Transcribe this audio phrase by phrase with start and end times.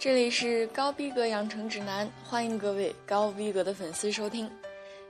[0.00, 4.48] 这里是高逼格养成指南，欢迎各位高逼格的粉丝收听。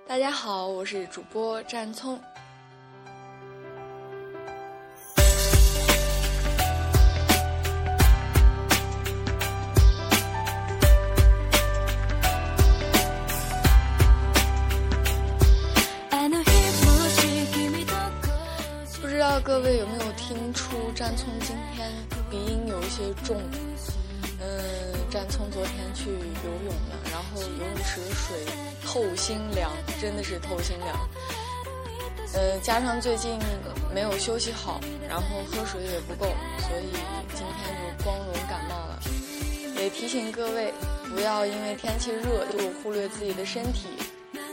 [0.06, 2.18] 大家好，我是主播战聪。
[19.02, 21.92] 不知道各位有没有听出战聪今天
[22.30, 23.36] 鼻音有一些重？
[24.40, 24.62] 嗯，
[25.10, 28.36] 战聪昨天去游泳了，然后游泳池的水
[28.84, 31.08] 透心凉，真的是透心凉。
[32.34, 33.38] 呃，加上最近
[33.94, 36.26] 没有休息好，然后喝水也不够，
[36.58, 36.92] 所以
[37.34, 39.00] 今天就光荣感冒了。
[39.76, 40.74] 也提醒各位，
[41.08, 43.88] 不要因为天气热就忽略自己的身体。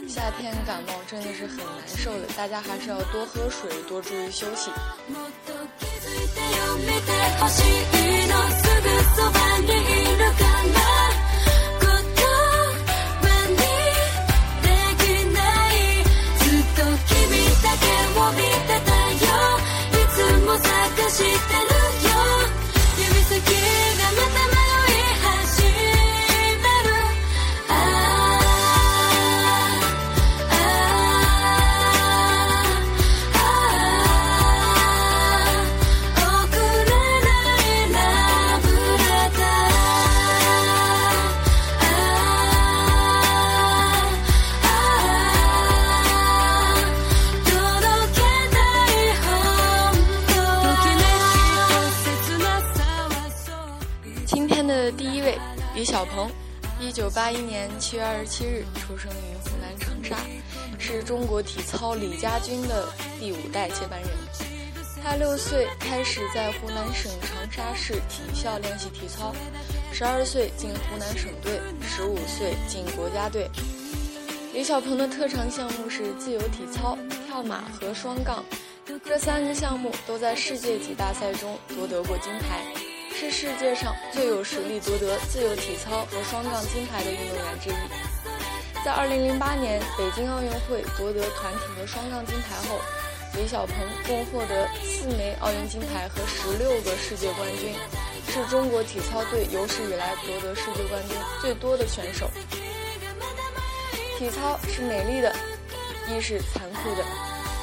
[0.07, 1.65] 夏天感冒真的是很难
[1.97, 4.71] 受的，大家还是要多喝水，多注意休息。
[57.15, 60.17] 八一年七月二十七日出生于湖南长沙，
[60.77, 62.89] 是中国体操李家军的
[63.21, 64.09] 第五代接班人。
[65.01, 69.33] 他六岁开始在湖南省长沙市体校练习体操，
[69.93, 73.49] 十二岁进湖南省队，十五岁进国家队。
[74.53, 76.97] 李小鹏的特长项目是自由体操、
[77.27, 78.43] 跳马和双杠，
[79.05, 82.84] 这三个项目都在世界级大赛中夺得过金牌。
[83.17, 87.73] 是世界上最有实力夺得自由体操和双杠金牌的运动员之一。
[88.83, 92.77] 在2008年北京奥运会夺得团体和双杠金牌后，
[93.35, 97.73] 李小鹏共获得四枚奥运金牌和十六个世界冠军，
[98.27, 102.29] 是中国体操队有史以来夺得世界冠军最多的选手。
[104.19, 105.33] 体操是美丽的，
[106.09, 107.05] 亦是残酷的。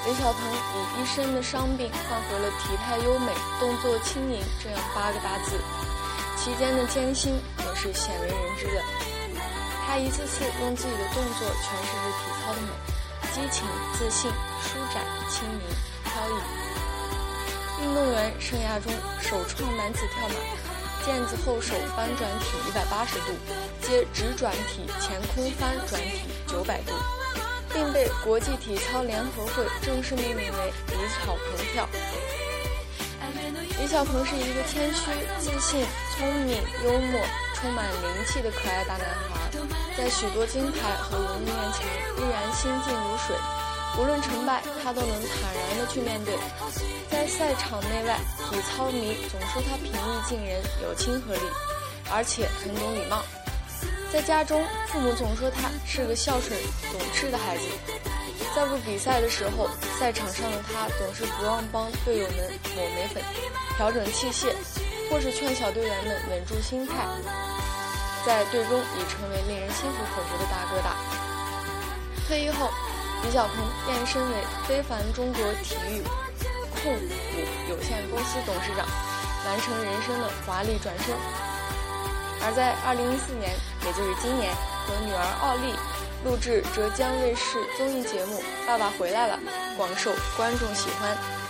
[0.04, 5.56] 李小鹏以一身的伤病换回了体态优美、动作轻盈这样八个大字，
[6.36, 8.82] 其间的艰辛也是鲜为人知的。
[9.86, 12.68] 他一次次用自己的动作诠释着体操的美：
[13.32, 13.64] 激情、
[13.96, 14.28] 自信、
[14.60, 15.60] 舒展、轻盈、
[16.02, 17.84] 飘逸。
[17.84, 20.34] 运动员生涯中首创男子跳马，
[21.06, 23.32] 毽子后手翻转体一百八十度，
[23.80, 26.92] 接直转体前空翻转体九百度。
[27.74, 31.88] 并被国际体操联合会正式命名为李小鹏跳。
[33.80, 35.10] 李小鹏是一个谦虚、
[35.40, 35.84] 自信、
[36.16, 37.20] 聪明、幽默、
[37.54, 39.50] 充满灵气的可爱大男孩，
[39.96, 41.86] 在许多金牌和荣誉面前
[42.18, 43.36] 依然心静如水，
[43.98, 46.36] 无论成败，他都能坦然地去面对。
[47.10, 48.18] 在赛场内外，
[48.48, 51.42] 体操迷总说他平易近人、有亲和力，
[52.10, 53.22] 而且很懂礼貌。
[54.12, 56.52] 在家中，父母总说他是个孝顺、
[56.92, 57.64] 懂事的孩子。
[58.54, 59.66] 在不比赛的时候，
[59.98, 63.22] 赛场上的他总是不忘帮队友们抹眉粉、
[63.78, 64.52] 调整器械，
[65.08, 66.92] 或是劝小队员们稳住心态。
[68.26, 70.94] 在队中已成为令人心服口服的大哥大。
[72.28, 72.68] 退役后，
[73.24, 73.56] 李小鹏
[73.86, 74.36] 变身为
[74.68, 76.02] 非凡中国体育
[76.82, 78.86] 控股有限公司董事长，
[79.46, 81.16] 完成人生的华丽转身。
[82.44, 83.50] 而在二零一四年，
[83.84, 84.52] 也就是今年，
[84.86, 85.74] 和女儿奥莉
[86.24, 89.38] 录制浙江卫视综艺节目《爸爸回来了》，
[89.76, 91.41] 广受观众喜欢。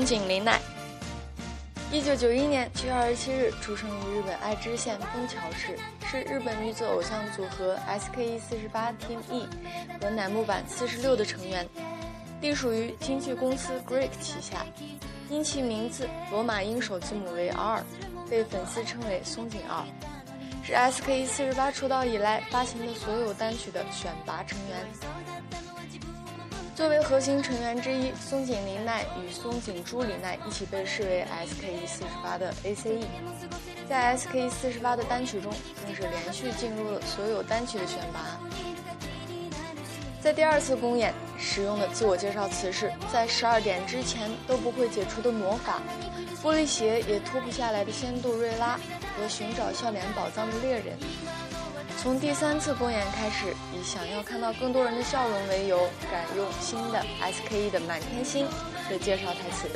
[0.00, 0.58] 松井玲奈。
[1.92, 9.46] 一九九一年七月二十七日出生于日本爱知县丰桥市，是日本女子偶像组合 S.K.E 四十八 Team E
[10.00, 11.68] 和乃木坂四十六的成员，
[12.40, 14.64] 隶属于经纪公司 Greek 旗下。
[15.28, 17.84] 因其名字罗马音首字母为 R，
[18.30, 19.84] 被粉丝称为松井二，
[20.64, 24.78] 是 S.K.E 四十八出道以来发行的所有单曲的选拔成员。
[26.80, 33.04] 作为核心成员之一，松井玲奈与松井朱里奈一起被视为 S.K.E 四十八的 A.C.E，
[33.86, 35.52] 在 S.K.E 四十八的单曲中
[35.84, 38.40] 更是连续进入了所有单曲的选拔。
[40.22, 45.82] 在第二次公演使用的自我介绍词是：在十二点之前都不会解除的魔法，
[46.42, 48.80] 玻璃鞋也脱不下来的仙杜瑞拉
[49.18, 50.96] 和寻找笑脸宝藏的猎人。
[52.02, 55.78] 从第三次公演开始，以想要看到更多人的笑容为由，
[56.10, 58.48] 改用新的 S.K.E 的满天星
[58.88, 59.68] 的介绍台词。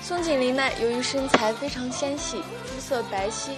[0.00, 3.50] 松井玲奈由于身材非常纤细，肤色白皙，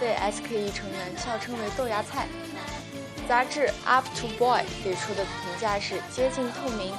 [0.00, 2.26] 被 S.K.E 成员笑称为豆芽菜。
[3.28, 6.94] 杂志 Up to Boy 给出的评价是接近透明。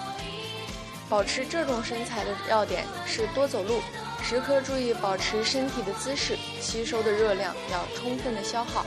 [1.10, 3.82] 保持这种身材的要点是多走路。
[4.22, 8.86] 时刻注意保持身体的姿势，吸收的热量要充分的消耗。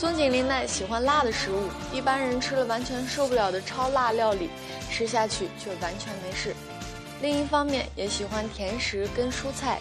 [0.00, 4.48] 松井玲奈喜欢辣的食物，一般人吃了完全受不了的超辣料理，
[4.90, 6.56] 吃下去却完全没事。
[7.20, 9.78] 另一方面也喜欢甜食跟蔬菜，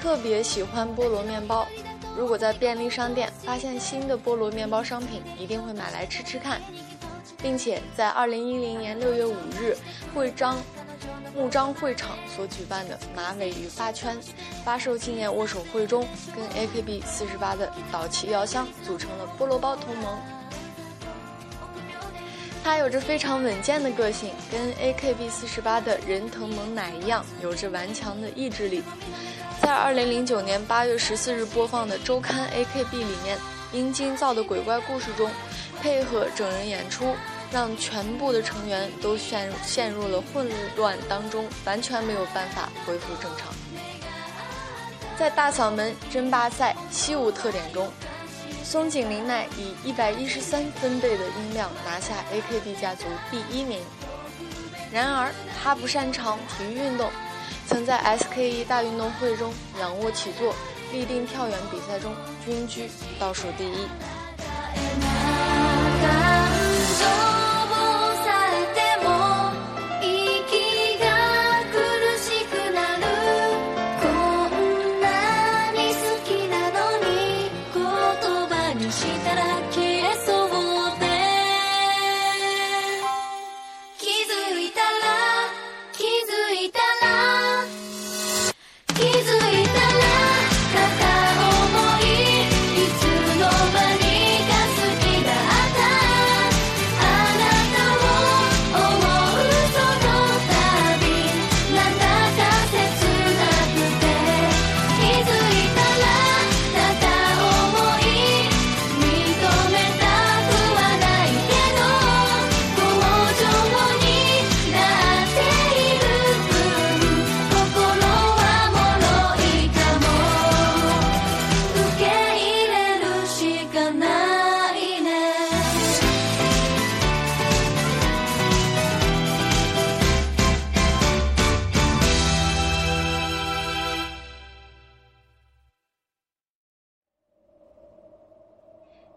[0.00, 1.68] 特别喜欢菠萝面包。
[2.16, 6.60] 如果在便利商店发现新的菠萝面包商品，一定会买来吃吃看，
[7.40, 9.78] 并且在二零一零年六月五日
[10.12, 10.60] 会章。
[11.34, 14.18] 木章会场所举办的马尾与发圈
[14.64, 20.18] 发售纪念握手会中，跟 AKB 四十八的岛崎遥香组成了菠萝包同盟。
[22.62, 28.82] 他有着非常稳健的个性，跟 AKB 四十八的人藤萌乃一样，有着顽强的意志力。
[29.62, 33.38] 在二零零九年八月十四日播放的周刊 AKB 里面，
[33.72, 35.30] 阴茎造的鬼怪故事中，
[35.80, 37.14] 配合整人演出。
[37.52, 43.52] 让全部的成员都陷陷入了混乱当中，完全没有办法恢复正常。
[45.18, 47.90] 在大嗓门争霸赛西武特点中，
[48.64, 53.80] 松井玲奈以一百一十三分贝的音量拿下 AKB 家族第一名。
[54.92, 55.30] 然而，
[55.60, 57.10] 她不擅长体育运动，
[57.66, 60.54] 曾在 SKE 大运动会中仰卧起坐、
[60.92, 62.14] 立定跳远比赛中
[62.44, 62.88] 均居
[63.18, 63.86] 倒数第一。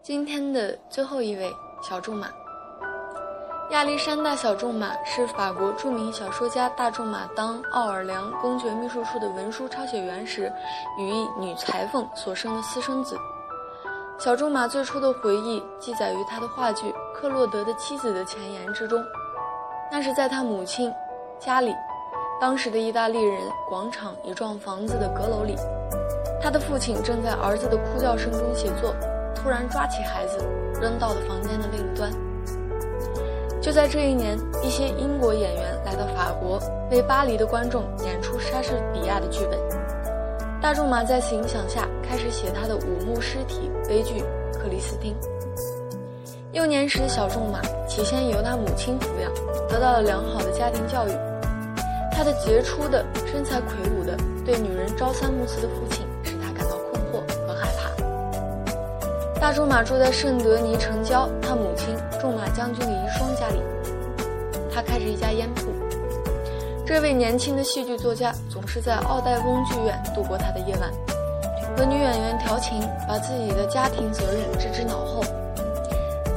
[0.04, 1.50] 今天的最后一位
[1.82, 2.28] 小仲马，
[3.72, 10.52] 亚历山大小仲马是法国著名小说家大仲马当奥尔良公爵秘书处的文书抄写员时，
[11.00, 13.18] 与一女裁缝所生的私生子。
[14.20, 19.02] 小仲马最初的回忆记载于他的话剧《克洛德的妻子》的前言之中，
[19.90, 20.94] 那是在他母亲
[21.40, 21.74] 家里，
[22.42, 25.56] 当时的意大利人广场一幢房子的阁楼里，
[26.42, 28.94] 他的父亲正在儿子的哭叫声中写作。
[29.44, 30.38] 突然抓起孩子，
[30.82, 32.10] 扔到了房间的另一端。
[33.62, 36.58] 就在这一年，一些英国演员来到法国，
[36.90, 39.60] 为巴黎的观众演出莎士比亚的剧本。
[40.62, 44.22] 大仲马在此影响下，开始写他的五幕诗体悲剧
[44.58, 45.14] 《克里斯汀》。
[46.54, 49.30] 幼年时的小仲马起先由他母亲抚养，
[49.68, 51.12] 得到了良好的家庭教育。
[52.14, 55.93] 他的杰出的、身材魁梧的、对女人朝三暮四的父亲。
[59.44, 63.62] 大仲马住在圣德尼城郊他母亲仲马将军的遗孀家里。
[64.74, 65.64] 他开着一家烟铺，
[66.86, 70.90] 这位年轻的戏剧作家总是在奥黛翁剧院度过他的夜晚，
[71.76, 75.22] 和女演员调情，把自己的家庭责任置之脑后。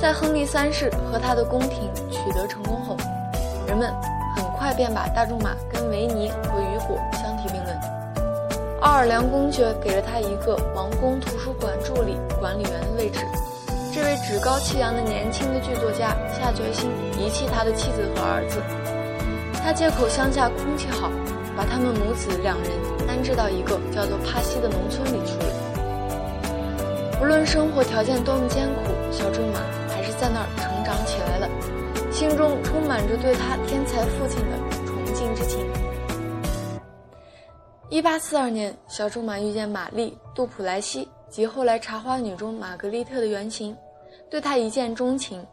[0.00, 2.96] 在亨利三世和他的宫廷取得成功后，
[3.68, 3.94] 人们
[4.34, 7.80] 很快便把大仲马跟维尼和雨果相提并论。
[8.80, 11.72] 奥尔良公爵给了他一个王宫图书馆
[12.46, 13.18] 管理员的位置。
[13.92, 16.88] 这位趾高气扬的年轻的剧作家下决心
[17.18, 18.62] 遗弃他的妻子和儿子。
[19.64, 21.10] 他借口乡下空气好，
[21.56, 22.70] 把他们母子两人
[23.08, 27.18] 安置到一个叫做帕西的农村里去了。
[27.20, 31.48] 无论生活条件多么艰苦，小仲马还是在那儿成长起来了，
[32.12, 35.66] 心中充满着对他天才父亲的崇敬之情。
[37.88, 43.76] 一八四二年，小仲马遇见玛丽·杜普莱西及后来《茶花女》中玛格丽特的原型。
[44.28, 45.44] 对他一见钟情，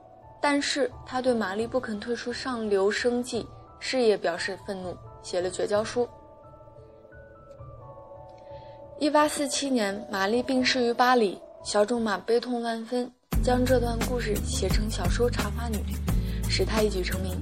[0.41, 3.45] 但是他对玛丽不肯退出上流生计
[3.79, 6.09] 事业表示愤怒，写了绝交书。
[8.99, 13.11] 一八四七年，玛丽病逝于巴黎，小仲马悲痛万分，
[13.43, 15.75] 将这段故事写成小说《茶花女》，
[16.49, 17.37] 使她一举成名。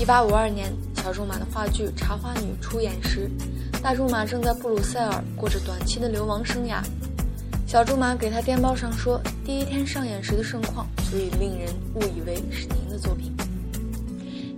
[0.00, 3.30] 一八五二年，小仲马的话剧《茶花女》出演时，
[3.82, 6.82] 大仲马正在布鲁塞尔过着短期的流亡生涯。
[7.66, 13.32] 小仲马给他电报上说，第一天上演时的盛况足以令人误以为是您的作品。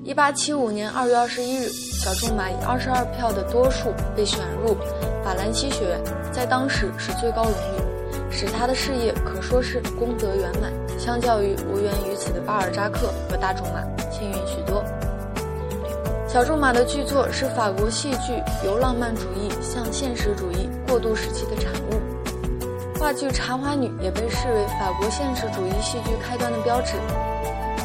[0.05, 4.75] 一八七五年二月二十一日，小仲马以二十二票的多数被选入
[5.23, 6.01] 法兰西学院，
[6.33, 10.73] 在当时是最高荣誉，使他的事业可说是功德圆满。
[10.99, 14.85] 相较于无缘于此的巴尔扎克和大仲马，幸运许多。
[16.33, 23.01] 小仲马的剧作是法国戏剧由浪漫主义向现实主义过渡时期的产物。
[23.01, 26.93] 话剧《茶花女》也被视为法国现实主义戏剧开端的标志。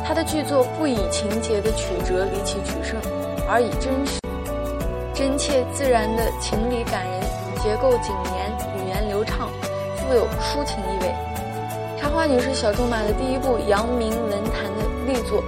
[0.06, 3.02] 他的剧作不以情节的曲折离奇取胜，
[3.50, 4.20] 而以真实、
[5.12, 7.22] 真切自然的情理感人，
[7.64, 9.50] 结构紧严，语言流畅，
[9.98, 11.16] 富有抒情意味。
[12.00, 15.44] 《茶花女》是小仲马的第一部扬名文坛的力作。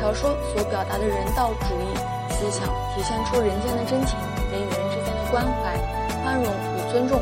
[0.00, 1.94] 小说所表达的人道主义
[2.40, 4.16] 思想，体现出人间的真情，
[4.50, 5.76] 人与人之间的关怀、
[6.22, 7.20] 宽容与尊重。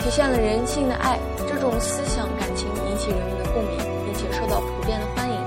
[0.00, 5.38] 体现了人性的爱，这种思想感情引起人们的共鸣，并且受到普遍的欢迎。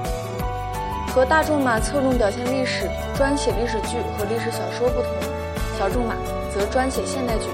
[1.14, 5.12] 和大仲马侧重表现历史、专写历史剧和历史小说不同，
[5.78, 6.16] 小仲马
[6.54, 7.50] 则专写现代剧。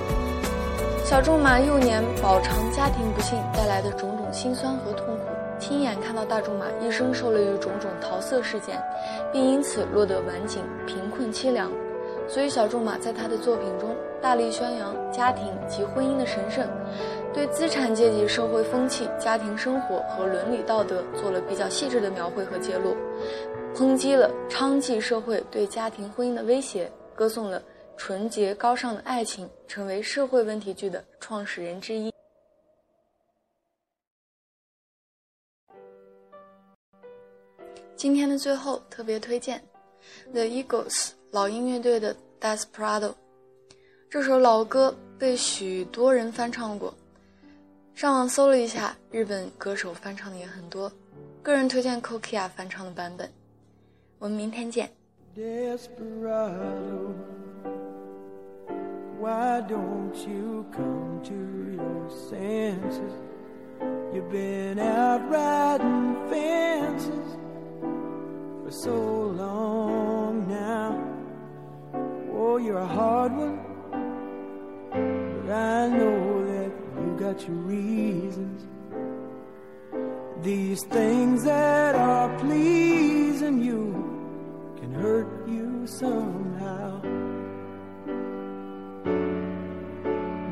[1.04, 5.24] 小仲马幼年饱尝家庭不幸带来的种种辛酸和痛苦，
[5.60, 8.82] 亲眼看到大仲马一生受累于种种桃色事件，
[9.32, 11.72] 并因此落得晚景、贫困凄凉。
[12.28, 16.68] 所以，小仲马在他的作品中大力宣扬家庭及婚姻的神圣，
[17.34, 22.96] 对资产阶级社会风气、家庭生活和伦理道德做了比较细致的描绘和揭露，
[23.74, 27.62] 抨击了娼妓社会对家庭婚姻的威胁，歌颂了
[27.96, 32.12] 纯洁高尚的爱情，成为社会问题剧的创始人之一。
[37.98, 39.60] 今天的最后，特别推荐
[40.32, 41.10] The Eagles。
[41.32, 43.10] 老鹰乐队的《Desperado》
[44.08, 46.94] 这首老歌被许多人翻唱过，
[47.96, 50.92] 上网搜了一下，日本歌手翻唱的也很多。
[51.42, 53.28] 个人推荐 Kokia 翻唱的版本。
[54.20, 54.92] 我们明天见。
[68.70, 70.28] Know
[72.34, 73.60] oh, you're a hard one,
[74.92, 76.72] but I know that
[77.02, 78.68] you got your reasons.
[80.42, 83.94] These things that are pleasing you
[84.80, 87.02] can hurt you somehow.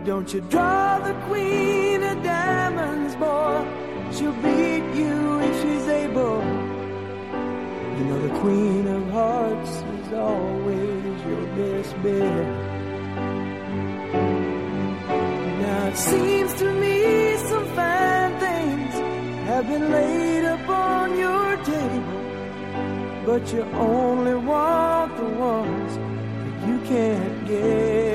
[0.06, 3.66] Don't you draw the queen of diamonds, boy?
[4.14, 6.35] She'll beat you if she's able.
[8.46, 12.46] Queen of hearts is always your best bet.
[15.62, 18.94] Now it seems to me some fine things
[19.50, 22.22] have been laid upon your table,
[23.26, 28.15] but you only want the ones that you can't get.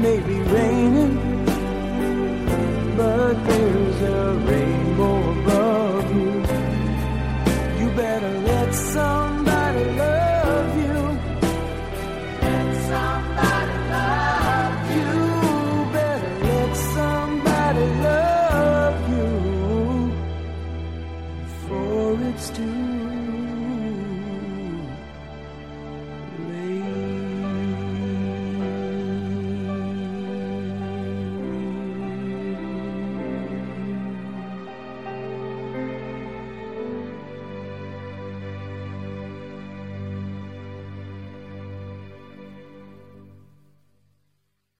[0.00, 1.25] may be raining,